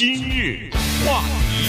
[0.00, 0.70] 今日
[1.04, 1.20] 话
[1.50, 1.68] 题，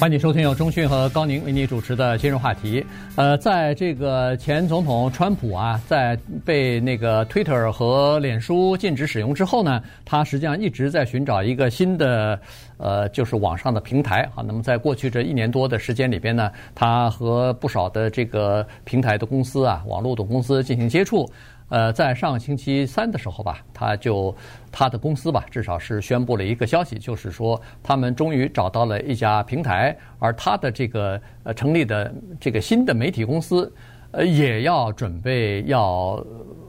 [0.00, 2.82] 欢迎收听由中讯和高宁为你主持的今日话题。
[3.14, 12.40] 呃，在这个前总统川普啊，在被那个 Twitter 和脸书禁止使用之后呢，他实际上一直在寻找一个新的
[12.78, 14.42] 呃，就是网上的平台啊。
[14.42, 21.30] 那么在过去这一年多的时间里边呢，他和不少的这个平台的公司啊，网络的公司进行接触。
[21.68, 24.34] 呃，在上个星期三的时候吧，他就
[24.70, 33.72] 他的公司吧，至少是宣布了一个消息，就是说他们终于找到了一家平台，而他的这个呃成立的这个新的媒体公司，
[34.12, 36.24] 呃，也要准备要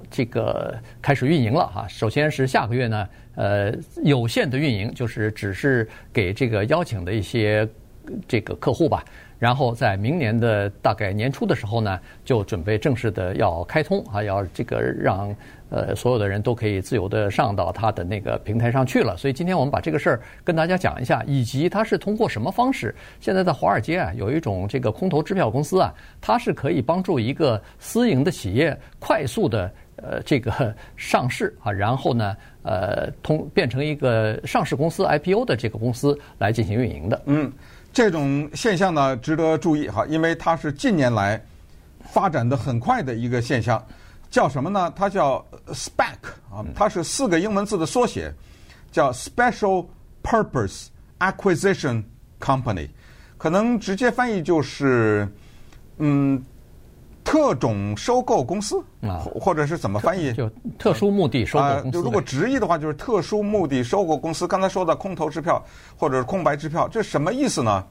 [0.09, 1.87] 这个开始运营了哈。
[1.87, 3.71] 首先是下个月呢，呃，
[4.03, 7.67] 有限的运营，就是只是给这个邀请的一些
[8.27, 9.03] 这个客户吧。
[9.39, 15.35] 然后在明年的大概年初的时候呢，就准备正式的要开通啊，要这个让
[15.69, 19.15] 呃所有的人都可以自由的上到他的那个平台上去了。
[19.15, 22.95] 所以今天我们把这个事儿跟大家讲一下，以及它是通过什么方式。
[23.19, 37.21] 现在在华尔街啊，有一种这个空头支票公司啊，它是可以帮助一个私营的企业快速的呃这个上市啊，然后呢呃通变成一个上市公司 IPO 的这个公司来进行运营的。
[37.27, 37.53] 嗯。
[37.91, 41.43] 这种现象呢，值得注意哈，因为它是近年来
[42.11, 43.83] 发展的很快的一个现象，
[44.29, 44.93] 叫什么呢？
[44.95, 46.15] 它叫 SPAC
[46.51, 48.33] 啊，它是四个英文字的缩写，
[48.91, 49.85] 叫 Special
[50.23, 50.87] Purpose
[51.19, 52.03] Acquisition
[52.39, 52.89] Company，
[53.37, 55.27] 可能直接翻译就是
[55.97, 56.43] 嗯，
[57.27, 60.31] 特种收购公司啊，或者是怎么翻译？
[60.31, 61.91] 就特殊目的收购公司。
[61.91, 64.47] 就如果直译的话，就是特殊目的收购公司。
[64.47, 65.61] 刚才说的空头支票
[65.97, 67.83] 或者是空白支票，这什么意思呢？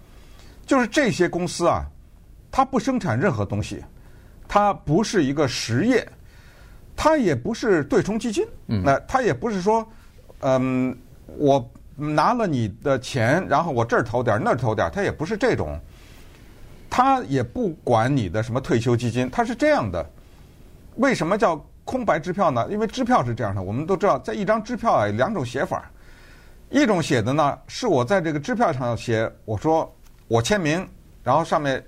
[0.65, 1.85] 就是这些公司啊，
[2.51, 3.85] 它不生产任何东西，
[4.49, 6.09] 它不是一个实业，
[6.97, 8.43] 它也不是对冲基金，
[8.83, 9.87] 那它也不是说，
[10.41, 10.97] 嗯，
[11.37, 11.63] 我
[11.95, 15.79] 拿了你的钱，然后我这儿投点儿，那儿投点儿，它也不是这种，
[16.97, 20.11] 他也不管你的什么退休基金，他是这样的。
[20.95, 22.67] 为什么叫空白支票呢？
[22.71, 25.91] 因为支票是这样的，我们都知道，在一张支票啊，有两种写法，
[26.71, 29.95] 一种写的呢，是我在这个支票上写，我说。
[30.27, 30.89] 我签名，
[31.23, 31.85] 然后上面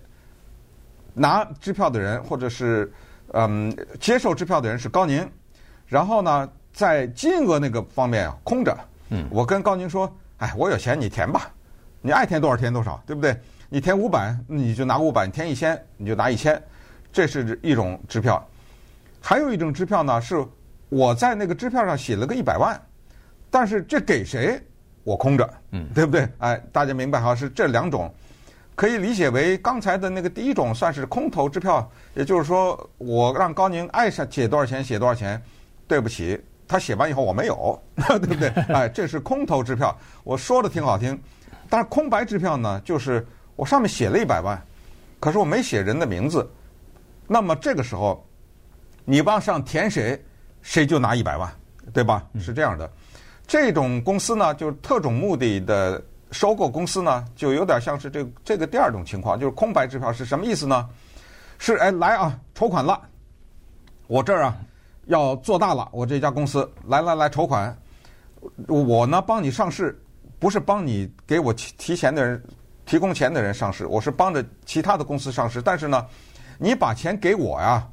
[1.14, 2.92] 拿支票的人或者是
[3.32, 5.26] 嗯接受支票的人是高宁，
[5.86, 8.76] 然后呢，在金额那个方面啊空着，
[9.08, 11.50] 嗯，我跟高宁说，哎，我有钱你填吧，
[12.02, 13.34] 你爱填多少填多少，对不对？
[13.68, 16.60] 你填五百你就拿五百，你填一千你就拿一千，
[17.12, 18.42] 这是一种支票。
[19.20, 20.42] 还有一种支票呢，是
[20.88, 22.80] 我在那个支票上写了个一百万，
[23.50, 24.60] 但是这给谁
[25.04, 26.28] 我空着，嗯，对不对？
[26.38, 27.34] 哎，大家明白哈？
[27.34, 28.12] 是这两种。
[28.74, 35.42] 可以理解为刚才的那个第一种算是空头支票，也就是说，我让高宁爱上写多少钱写多少钱，
[35.88, 38.48] 对不起，他写完以后我没有， 对不对？
[38.72, 39.94] 哎，这是空头支票。
[40.22, 41.20] 我说的挺好听，
[41.68, 43.26] 但是空白支票呢，就是
[43.58, 44.56] 我上面写了一百万，
[45.18, 46.48] 可是我没写人的名字，
[47.26, 48.24] 那么这个时候，
[49.04, 50.16] 你往上填谁，
[50.62, 51.52] 谁就拿一百万，
[51.92, 52.24] 对吧？
[52.38, 52.88] 是这样的。
[53.48, 56.00] 这种公司呢，就是特种目的的。
[56.30, 60.86] 收购公司呢，就有点像是这个、这个第二种情况，就是空白支票是什么意思呢？
[61.58, 63.00] 是哎来啊，筹款了，
[64.08, 64.54] 我这儿啊
[65.06, 67.74] 要做大了，我这家公司来来来筹款，
[68.66, 69.98] 我呢帮你上市，
[70.38, 72.44] 不是帮你给我提提钱的人
[72.88, 76.04] 提供钱的人上市，我是帮着其他的公司上市，但是呢，
[76.58, 77.86] 你把钱给我呀，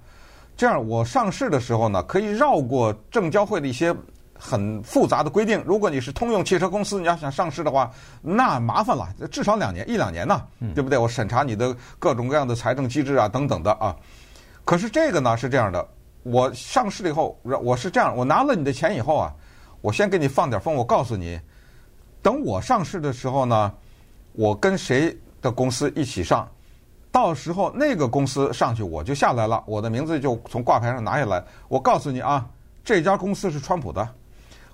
[0.56, 3.94] 这样我上市的时候呢，可以绕过证交会的一些。
[4.38, 7.89] 很复杂的规定，如果你是通用汽车公司，你要想上市的话，
[8.22, 10.44] 那麻烦了，至少两年一两年呢，
[10.75, 11.00] 对不对？
[11.00, 13.95] 我审查你的各种各样的财政机制啊，等等的啊。
[14.66, 15.88] 可是这个呢是这样的，
[16.23, 19.34] 我上市了以后，我是这样，我拿了你的钱以后啊，
[19.79, 21.39] 我先给你放点风，我告诉你，
[22.22, 23.72] 等我上市的时候呢，
[24.35, 26.47] 我跟谁的公司一起上，
[27.12, 32.46] 到时候那个公司上去我就下来了，我的名字就从挂牌上拿下来，我告诉你啊，
[32.84, 34.07] 这家公司是川普的。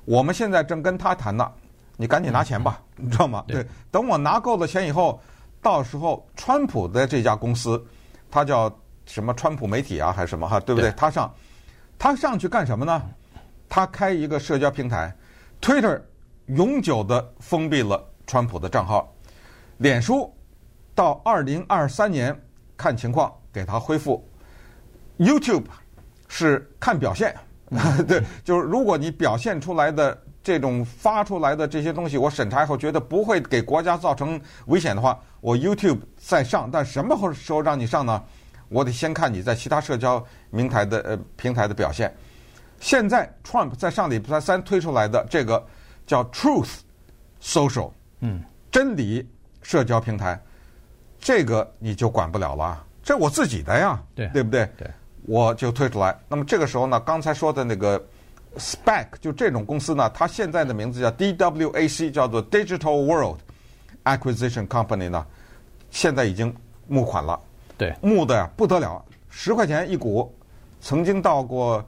[0.05, 1.51] 我们现在正跟他谈呢，
[1.95, 3.43] 你赶紧拿钱吧，你知道吗？
[3.47, 5.21] 对，等我拿够了钱以后，
[5.61, 7.83] 到时候川普的这家公司，
[8.31, 8.71] 他叫
[9.05, 9.31] 什么？
[9.35, 10.59] 川普媒体啊，还是什么哈？
[10.59, 10.91] 对不对？
[10.97, 11.31] 他上，
[11.99, 13.01] 他上去干什么呢？
[13.69, 15.15] 他开一个社交平台
[15.61, 16.01] ，Twitter
[16.47, 19.13] 永久的封闭了川普的账号，
[19.81, 20.31] 脸书
[20.93, 22.39] 到二零二三年
[22.77, 24.23] 看情况给它恢复
[25.17, 25.63] ，YouTube
[26.27, 27.35] 是看表现。
[28.07, 36.69] 对，就是如果你表现出来的这种发出来的这些东西，我审查以后觉得不会给国家造成危险的话，我 YouTube 再上。
[36.69, 38.23] 但什么时候让你上呢？
[38.69, 42.13] 我得先看你在其他社交平台的呃平台的表现。
[42.79, 45.65] 现在 Trump 在上礼拜三推出来的这个
[46.05, 46.81] 叫 Truth
[47.41, 49.27] social，嗯，真理
[49.61, 50.39] 社交平台，
[51.19, 54.67] 这个你就管不了了，这我自己的呀，对对不对？
[54.77, 54.89] 对，
[55.25, 56.17] 我就退出来。
[56.27, 58.03] 那么这个时候呢，刚才说的那个
[58.57, 63.39] SPAC 就这种公司呢，它现在的名字叫 DWAC，叫做 Digital World
[64.03, 65.25] Acquisition Company 呢，
[65.89, 66.53] 现在已经
[66.87, 67.39] 募款了，
[67.77, 70.33] 对，募的呀不得了，十块钱一股，
[70.81, 71.85] 曾经到过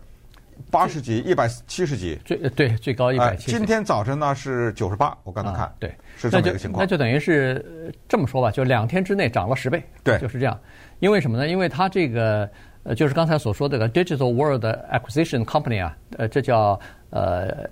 [0.72, 3.52] 八十几、一百七十几，最对最高一百七。
[3.52, 6.84] 今天早晨呢是九十八，我刚才看，啊、对，是这么一个情况。
[6.84, 10.60] 那就等于是这么说吧，就两天之内涨了十倍，对，就是这样。
[11.00, 11.48] 因为什么呢？
[11.48, 12.50] 因为它这个
[12.84, 17.70] 呃，就是刚才所说的这个 Digital World Acquisition Company 啊，呃，这叫呃。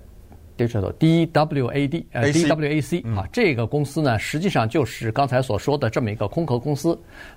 [0.54, 6.96] Digital DWAD 呃 DWAC 啊，这个公司呢，实际上就是刚才所说的这么一个空壳公司，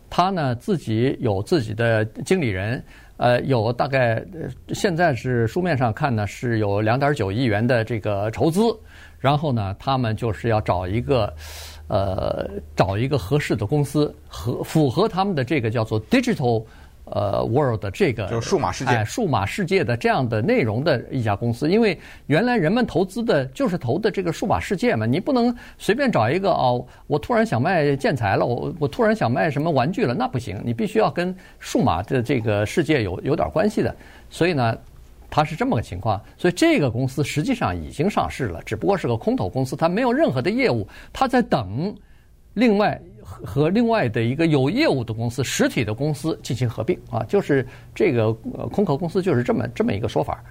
[0.10, 2.84] 它呢自己有自己的经理人，
[3.18, 4.24] 呃，有大概
[4.70, 8.62] 现在是书面上看呢是有两点九亿元的这个筹资，
[9.20, 11.34] 然后呢，他们就是要找一个
[11.88, 16.64] 呃找一个合适的公司，合符合他们的这个叫做 Digital。
[17.06, 33.96] 呃，World 这个就是数码世界，哎，数码世界的这样的内容的一家公司，因为原来人们投资的就是投的这个数码世界嘛，你不能随便找一个哦，我突然想卖建材了，我我突然想卖什么玩具了，那不行，你必须要跟数码的这个世界有有点关系的，
[34.30, 34.75] 所以呢，
[35.30, 41.96] 它是这么个情况，所以这个公司实际上已经上市了，只不过是个空头公司，它没有任何的业务，它在等
[42.56, 43.00] 另外。
[43.44, 48.31] 和另外的一个有业务的公司、实体的公司进行合并啊，就是这个
[48.72, 50.44] 空壳公司就是这么这么一个说法。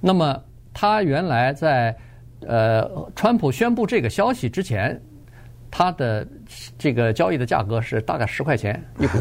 [0.00, 0.42] 那么，
[0.72, 1.94] 他原来在
[2.40, 5.00] 呃，川普宣布这个消息之前，
[5.70, 6.26] 他的
[6.78, 9.18] 这个交易的价格是大概十块钱一股，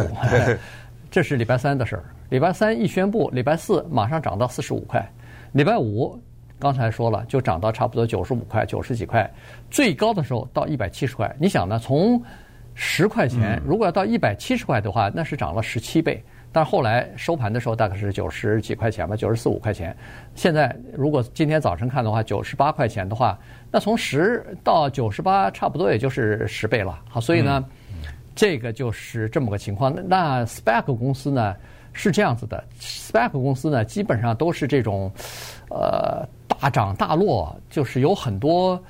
[1.12, 2.06] 这是礼拜三的事儿。
[2.30, 5.06] 礼拜三一宣布，礼拜四马上涨到四十五块，
[5.52, 6.18] 礼拜五
[6.58, 9.30] 刚才说了就涨到差不多九十五块、九十几块，
[9.70, 11.36] 最高的时候到一百七十块。
[11.40, 11.78] 你想呢？
[11.78, 12.20] 从
[12.74, 16.24] 十块钱，如果要到一百七十块的话，那是涨了十七倍。
[16.54, 19.96] 但是后来收盘的时候大概是九十几块钱吧，九十四五块钱。
[20.36, 23.40] 现在如果今天早晨看的话，九十八块钱的话，
[23.72, 27.00] 那从十到九十八，差不多也就是十倍了。
[27.08, 27.64] 好，所以呢，
[28.36, 29.96] 这个就是这么个情况。
[30.08, 31.56] 那 SPAC 公司呢
[31.94, 35.10] 是这样子的，SPAC 公司呢基本上都是这种，
[35.70, 38.82] 呃，大涨大落，就是有很多。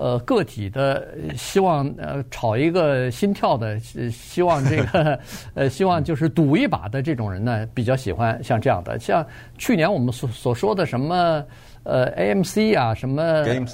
[0.00, 1.06] 呃，个体的
[1.36, 3.78] 希望呃炒一个心跳的，
[4.10, 5.18] 希望这个
[5.52, 8.98] 呃希望就是赌一把的这种人呢，比较喜欢像这样的。
[8.98, 9.24] 像
[9.58, 11.44] 去年我们所所说的什么
[11.82, 13.22] 呃 AMC 啊，什么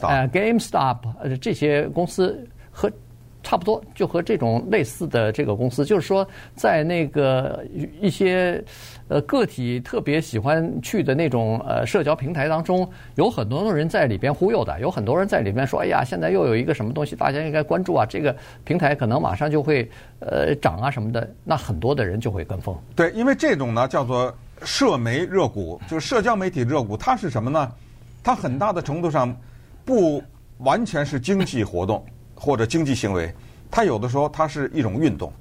[0.09, 2.91] 呃 GameStop 呃这些公司和。
[3.47, 6.27] 差不多就和这种类似的这个公司，就是说，
[6.57, 7.65] 在那个
[8.01, 8.61] 一些
[9.07, 12.85] 呃个体特别喜欢去的那种呃社交平台当中，
[13.15, 18.35] 有很多的人在里边忽悠的，有很多人在里边说：“哎呀，现在又有一个什么东西，大家应该关注啊，这个
[18.65, 19.89] 平台可能马上就会
[20.19, 22.77] 呃涨啊什么的。”那很多的人就会跟风。
[22.97, 27.73] 对，因为这种呢叫做社媒热股，就是社交媒体热股，它是什么呢？
[28.25, 29.33] 它很大的程度上
[29.85, 30.21] 不
[30.59, 32.05] 完全是经济活动。
[32.37, 33.35] 或者经济行为，
[33.71, 35.33] 它有的时候它是一种运动。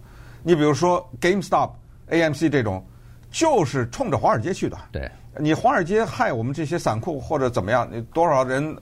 [0.41, 1.69] 你比如说 GameStop、
[2.09, 2.83] AMC 这种，
[3.29, 4.77] 就是冲着华尔街去的。
[4.91, 8.75] 对，你华尔街害我们这些散户或者怎么样，你多少人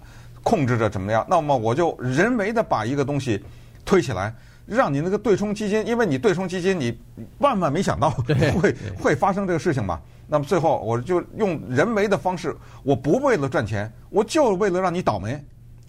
[0.44, 1.26] 控制着怎么样？
[1.30, 3.44] 那么我就人为的把一个东西
[3.86, 4.34] 推起来，
[4.66, 6.98] 让你那个对冲基金，因为你对冲基金，你
[7.40, 10.00] 万万没想到会 会发生这个事情嘛。
[10.28, 15.42] 那么最后我就用人为的方式，我不为了赚钱，我就为了让你倒霉。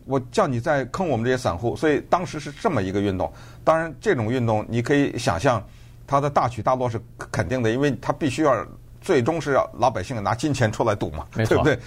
[0.04, 3.32] 我叫你在坑我们这些散户，所以当时是这么一个运动。
[3.64, 5.62] 当然，这种运动你可以想象，
[6.06, 7.00] 它的大起大落是
[7.32, 8.66] 肯定的，因为它必须要
[9.00, 11.78] 最终是要老百姓拿金钱出来赌嘛，对不对？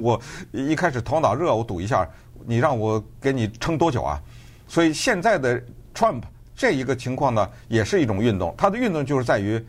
[0.00, 0.20] 我
[0.50, 2.08] 一开始头脑热，我赌一下，
[2.44, 4.20] 你让我给你撑多久啊？
[4.66, 5.62] 所以现在的
[5.94, 6.22] Trump
[6.56, 8.52] 这一个情况呢，也是一种运动。
[8.58, 9.64] 它的运动就是在于，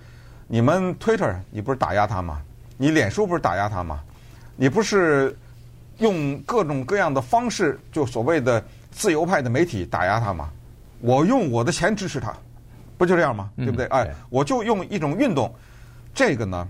[0.48, 2.42] 你们 Twitter 你不是打压他吗？
[2.78, 4.02] 你脸书不是打压他吗？
[4.56, 5.38] 你不是？
[6.00, 10.50] 用各种各样的方式，就所谓的自由派的媒体打压他嘛。
[11.00, 12.36] 我用我的钱支持他，
[12.98, 13.50] 不就这样吗？
[13.56, 13.86] 对不对？
[13.88, 15.54] 哎，我就用一种运动，
[16.14, 16.68] 这个呢，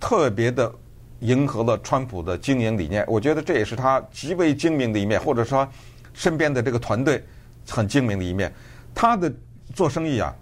[0.00, 0.72] 特别的
[1.20, 3.04] 迎合了川普的经营理念。
[3.06, 5.68] 我觉得这也是他极为精明的一面，或者说
[6.12, 7.22] 身边的这个团队
[7.68, 8.52] 很精明的一面。
[8.94, 9.32] 他的
[9.74, 10.34] 做生意啊，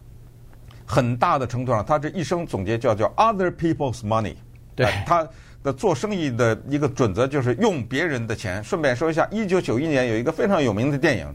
[0.86, 4.34] 很大的程度上，他这一生总结叫叫 “other people's money”。
[4.74, 5.28] 对他。
[5.62, 8.62] 的做生意的一个准则就是用别人的钱。
[8.64, 11.26] 顺便说一下，一九九一年有一个非常有名的电影，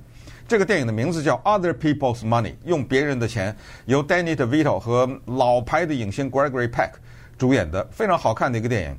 [0.47, 3.55] 这个电影的名字叫《Other People's Money》，用别人的钱，
[3.85, 6.91] 由 Danny DeVito 和老牌的影星 Gregory Peck
[7.37, 8.97] 主演的非常好看的一个电影，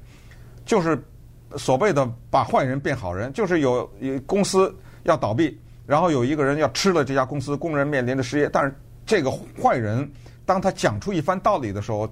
[0.65, 1.03] 就是
[1.57, 8.49] 所谓的把坏人变好人，就是有有公司要倒闭，然后有一个人要吃了这家公司，工人面临着失业。
[8.53, 8.75] 但是
[9.07, 10.09] 这个坏人
[10.45, 12.09] 当他讲出一番道理的时候，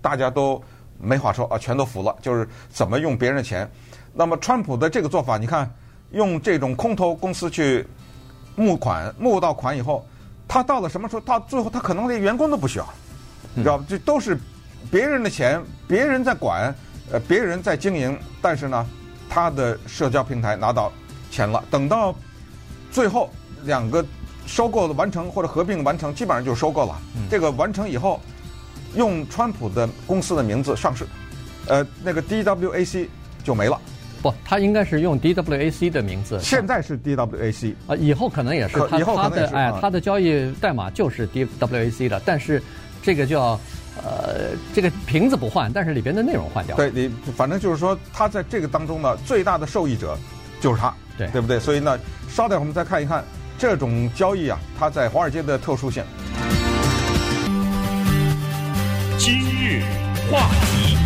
[0.00, 0.62] 大家都
[0.98, 2.14] 没话说啊，全都服了。
[2.20, 3.70] 就是怎么用别人的钱。
[4.12, 5.70] 那么川普的这个做法，你看
[6.12, 7.86] 用这种空头公司去
[8.54, 10.06] 募款，募到款以后，
[10.48, 11.20] 他到了什么时候？
[11.20, 12.88] 到最后他可能连员工都不需要，
[13.54, 13.84] 你知道吧？
[13.88, 14.38] 这都是
[14.90, 16.74] 别人的钱，别人在管，
[17.12, 18.86] 呃，别人在经营，但是呢，
[19.28, 20.90] 他的社交平台拿到
[21.30, 21.62] 钱了。
[21.70, 22.14] 等到
[22.90, 23.28] 最后
[23.64, 24.02] 两个
[24.46, 26.96] 收购的完成或者合并完成，基本上就收购了。
[27.28, 28.20] 这个完成以后，
[28.96, 31.06] 用川普的公司的名字上市，
[31.68, 33.06] 呃，那个 DWAC
[33.44, 33.80] 就没了。
[34.22, 36.40] 不，他应该是用 DWAC 的名字。
[36.40, 38.78] 现在是 DWAC 啊，以后可能也是。
[38.98, 39.54] 以后可能也是。
[39.54, 42.60] 哎，他的交易代码就是 DWAC 的，但是
[43.02, 43.60] 这个叫
[44.02, 46.74] 呃，这个瓶子不换，但是里边的内容换掉。
[46.76, 50.18] 对，你反正就是说，他在这个当中呢，最大的受益者
[50.60, 51.60] 就是他，对，对不对？
[51.60, 51.98] 所以呢，
[52.28, 53.22] 稍等，我们再看一看
[53.58, 56.02] 这种交易啊，它在华尔街的特殊性。
[60.30, 60.96] 话题。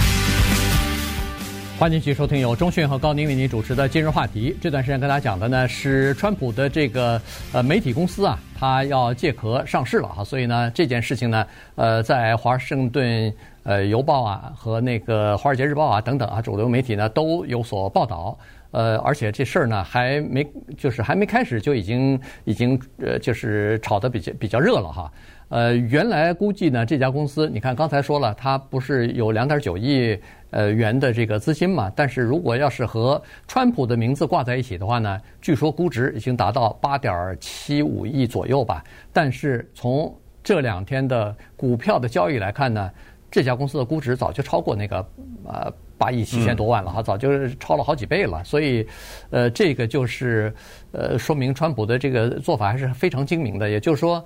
[1.79, 4.55] 欢迎继续收听由中讯和高宁为您主持的今日话题。
[4.61, 7.21] 这段时间跟大家讲的呢是川普的这个
[7.53, 11.47] 呃媒体公司啊，它要借壳上市了哈，所以呢这件事情呢，
[11.77, 18.39] 呃，在华盛顿呃邮报啊和那个华尔街日报啊等等啊主流媒体呢都有所报道。
[18.73, 20.47] 呃，而且这事儿呢还没
[20.77, 25.11] 就是还没开始就已经已经呃就是炒得比较比较热了哈。
[25.51, 30.19] 呃，原来估计呢这家公司，你看刚才说了，它不是有两点九亿。
[30.53, 38.83] 呃，元的这个资金嘛，但是如果要是和川普的名字挂在一起的话呢，据说估值已经达到八点七五亿左右吧。
[39.13, 42.91] 但是从这两天的股票的交易来看呢，
[43.31, 44.97] 这家公司的估值早就超过那个
[45.45, 48.43] 呃八亿七千多万了哈，早就超了好几倍了。
[48.43, 48.85] 所以，
[49.31, 50.53] 呃，这个就是
[50.91, 54.25] 呃说明川普的这个做法还是非常精明的，也就是说。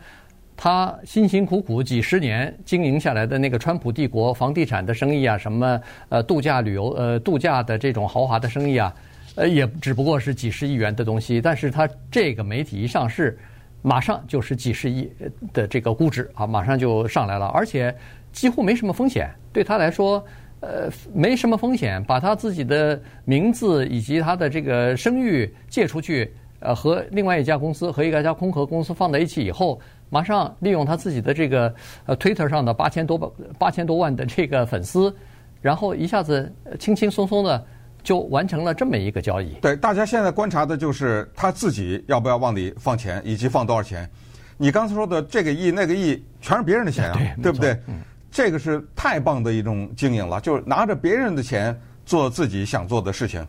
[0.56, 8.94] 他辛辛苦苦几十年经营下来的那个川普帝国房地产的生意啊，什么呃度假旅游呃度假的这种豪华的生意啊，
[9.34, 11.40] 呃也只不过是几十亿元的东西。
[11.40, 13.36] 但是他这个媒体一上市，
[13.82, 15.10] 马上就是几十亿
[15.52, 17.92] 的这个估值啊，马上就上来了，而且
[18.32, 19.28] 几乎没什么风险。
[19.52, 20.24] 对他来说，
[20.60, 29.80] 呃没什么风险，把他自己的名字以及他的这个声誉借出去，呃和另外一家公司和一家空壳公司放在一起以后。
[30.14, 31.74] 马上利用他自己的这个
[32.06, 33.18] 呃 Twitter 上的八千多
[33.58, 35.12] 八千多万的这个粉丝，
[35.60, 37.66] 然后一下子轻轻松松的
[38.00, 39.54] 就完成了这么一个交易。
[39.54, 44.08] 对，大家现在观察的就是他自己要不要往里放钱，以及放多少钱。
[44.56, 47.72] 你刚才说的这个亿那个亿全是别人的钱啊，对，对不对？
[47.88, 47.96] 嗯，
[48.30, 53.44] 这个是太棒的一种经营了，就是拿着别人的钱做自己想做的事情。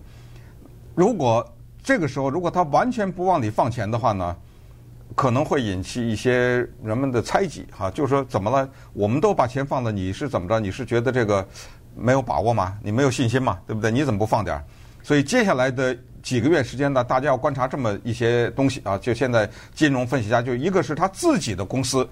[0.95, 1.47] 如果
[1.83, 4.35] 这个时候如果他完全不往里放钱的话呢？
[5.15, 8.69] 可能会引起一些人们的猜忌，哈，就是说怎么了？
[8.91, 10.59] 我们都把钱放了，你是怎么着？
[10.59, 11.47] 你是觉得这个
[11.95, 12.77] 没有把握吗？
[12.83, 13.57] 你没有信心吗？
[13.65, 13.89] 对不对？
[13.89, 14.63] 你怎么不放点儿？
[15.01, 18.97] 所以接下来的几个月时间呢，大家要观察这么一些东西啊。
[18.97, 22.07] 就现在金融分析家就一个是他自己的公司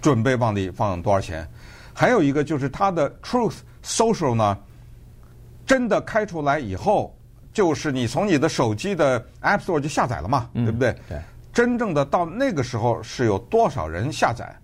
[0.00, 1.46] 准备往里放多少钱，
[1.94, 4.58] 还有一个就是他的 Truth Social 呢，
[5.64, 7.16] 真的开出来以后，
[7.52, 10.96] 就是你从你的手机的 App Store 就下载了嘛，对不对？
[11.08, 11.18] 对。
[11.52, 14.54] 真正的到那个时候是有多少人下载？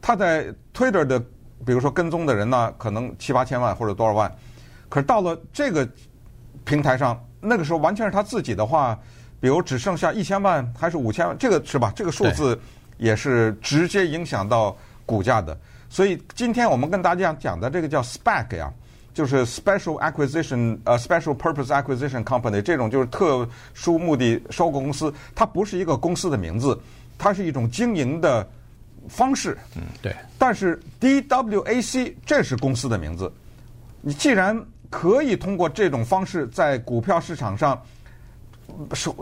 [0.00, 1.18] 他在 Twitter 的，
[1.64, 4.32] 比如说跟踪的人呢，可能七八千万或者多少万。
[4.88, 5.88] 可是到了这个
[6.64, 8.98] 平台上，那个时候完全是他自己的话，
[9.40, 11.92] 比如只剩下一千万还是五千万，这个是吧？
[11.94, 12.58] 这个数字
[12.98, 14.76] 也是直接影响到
[15.06, 15.56] 股价的。
[15.88, 18.72] 所以今天我们跟大家讲的这个叫 SPAC 呀。
[19.14, 26.78] 就是 special acquisition，呃，special purpose acquisition company 这种就是特殊目的收购公司，它不是一个公司的名字，
[27.18, 28.48] 它是一种经营的
[29.08, 29.58] 方式。
[29.76, 30.16] 嗯，对。
[30.38, 33.30] 但是 DWAC 这是公司的名字，
[34.00, 37.78] 你既然可以通过这种方式在股票市场上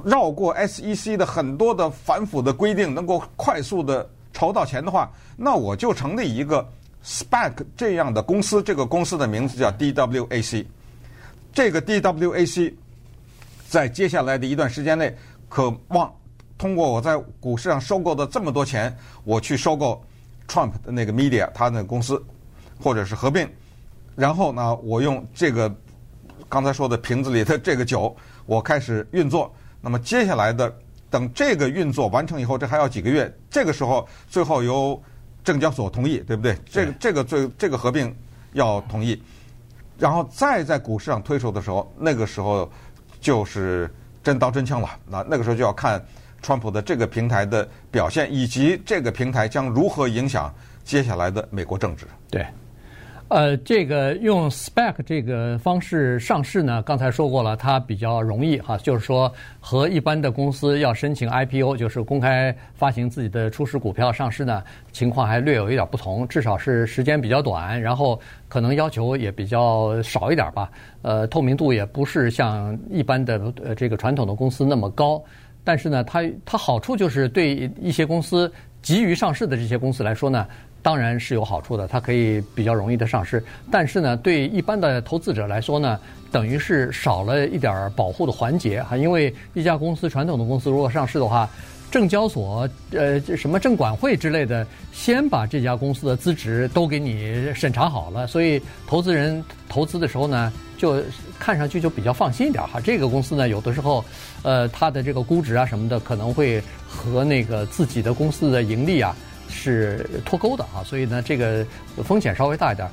[0.04, 6.64] 绕过 SEC 的很多的反腐的规定，能够快速的筹到钱的话，那我就成立一个。
[7.04, 10.66] SPAC 这样的公司，这个公司的名字叫 DWAC。
[11.52, 12.72] 这个 DWAC
[13.68, 15.16] 在接下来的一段时间内，
[15.48, 16.12] 渴望
[16.58, 20.02] 通过我在股市上收购的这么多钱，我去收购
[20.46, 22.22] Trump 的那个 Media，他那个公司，
[22.78, 23.48] 或者是合并。
[24.14, 25.74] 然后呢，我用这个
[26.48, 28.14] 刚才说的瓶子里的这个酒，
[28.44, 29.52] 我开始运作。
[29.80, 30.70] 那么接下来的，
[31.08, 33.32] 等这个运作完成以后，这还要几个月。
[33.48, 35.00] 这个时候，最后由
[35.44, 36.56] 证交所同意，对不对？
[36.66, 38.14] 这个这个最这个合并
[38.52, 39.20] 要同意，
[39.98, 42.70] 然后再在股市上推出的时候，那个时候
[43.20, 43.92] 就是
[44.22, 44.88] 真刀真枪了。
[45.06, 46.02] 那那个时候就要看
[46.42, 50.52] 川普的这个平台的表现，以及这个平台将如何影响
[50.84, 52.06] 接下来的美国政治。
[52.30, 52.46] 对。
[53.30, 70.68] 呃，这个用 SPAC 这个方式上市呢，刚才说过了，它比较容易哈，就是说和一般的公司要申请 IPO，就是公开发行自己的初始股票上市呢，情况还略有一点不同，至少是时间比较短，然后可能要求也比较少一点吧，
[71.02, 75.22] 呃，透明度也不是像一般的呃这个传统的公司那么高，
[75.62, 80.48] 但是呢，它它好处就是对一些公司急于上市的这些公司来说呢。
[80.82, 83.42] 当然是有好处的，它可以比较容易的上市。
[83.70, 85.98] 但是呢，对一般的投资者来说呢，
[86.32, 88.96] 等于是少了一点保护的环节哈。
[88.96, 91.48] 因为一家公司传统的公司如果上市的话，
[91.90, 101.02] 证交所呃什么证管会之类的，先把这家公司的资质都给你审查好了，所以投资人投资的时候呢，就
[101.38, 102.80] 看上去就比较放心一点哈。
[102.80, 104.04] 这个公司呢，有的时候
[104.42, 109.14] 呃它的这个估值啊什么的，可能会和那个自己的公司的盈利啊。
[109.50, 111.66] 是脱钩的啊，所以呢，这个
[112.04, 112.88] 风险稍微大一点。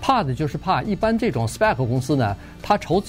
[0.00, 3.00] 怕的就是怕一般这种 SPAC 公司呢，它筹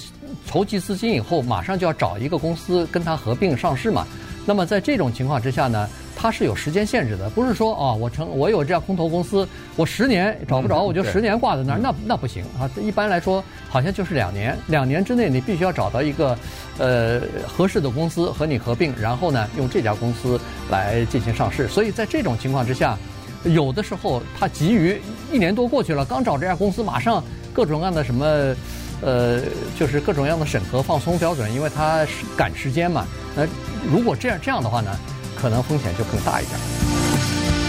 [0.45, 4.05] 筹集资金以后，马上就要找一个公司跟它合并上市嘛。
[4.45, 5.89] 那么在这种情况之下呢，
[6.23, 12.63] 它是有时间限制的，不是说啊，我成我有这样空投公司，我十年找不着，我就十年挂在那儿，那那不行啊。
[12.81, 16.37] 一般来说，好像就是两年，两年之内你必须要找到一个
[16.77, 20.39] 呃合适的公司和你合并，然后呢，用这家公司
[20.71, 21.67] 来进行上市。
[21.67, 22.97] 所以在这种情况之下，
[23.43, 28.55] 有的时候他急于一年多过去了，刚找这家公司，马上各种各样的什么
[29.01, 29.41] 呃，
[29.77, 33.05] 就是各种各样的审核放松标准，因为他赶时间嘛。
[33.35, 33.45] 那
[33.91, 34.97] 如果这样这样的话呢，
[35.43, 36.82] 可能风险就更大一点。